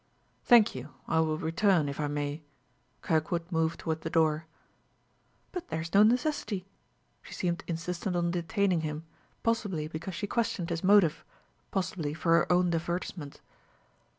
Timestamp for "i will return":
1.07-1.87